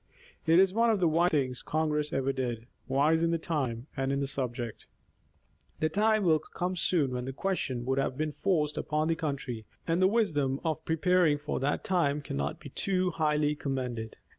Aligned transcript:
It 0.47 0.57
is 0.57 0.73
one 0.73 0.89
of 0.89 0.99
the 0.99 1.07
wisest 1.07 1.31
things 1.31 1.61
Congress 1.61 2.11
ever 2.11 2.33
did; 2.33 2.65
wise 2.87 3.21
in 3.21 3.29
the 3.29 3.37
time 3.37 3.85
and 3.95 4.11
in 4.11 4.19
the 4.19 4.25
subject. 4.25 4.87
The 5.79 5.89
time 5.89 6.23
will 6.23 6.39
soon 6.73 7.09
come 7.09 7.13
when 7.13 7.25
the 7.25 7.33
question 7.33 7.85
would 7.85 7.99
have 7.99 8.17
been 8.17 8.31
forced 8.31 8.79
upon 8.79 9.09
the 9.09 9.15
country, 9.15 9.63
and 9.85 10.01
the 10.01 10.07
wisdom 10.07 10.59
of 10.65 10.83
preparing 10.85 11.37
for 11.37 11.59
that 11.59 11.83
time 11.83 12.19
cannot 12.23 12.59
be 12.59 12.69
too 12.69 13.11
highly 13.11 13.53
commended. 13.53 14.15